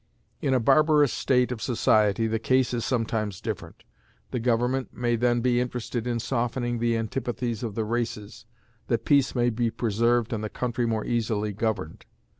[0.41, 3.83] In a barbarous state of society the case is sometimes different.
[4.31, 8.47] The government may then be interested in softening the antipathies of the races,
[8.87, 12.07] that peace may be preserved and the country more easily governed.